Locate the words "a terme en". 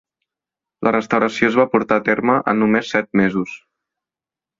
2.01-2.61